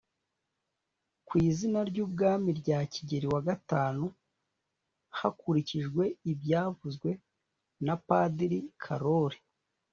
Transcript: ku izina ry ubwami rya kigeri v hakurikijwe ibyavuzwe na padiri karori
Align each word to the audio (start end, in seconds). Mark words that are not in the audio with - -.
ku 1.27 1.33
izina 1.47 1.79
ry 1.89 1.97
ubwami 2.05 2.49
rya 2.59 2.79
kigeri 2.93 3.27
v 3.31 3.35
hakurikijwe 5.19 6.03
ibyavuzwe 6.31 7.09
na 7.85 7.95
padiri 8.07 8.59
karori 8.83 9.39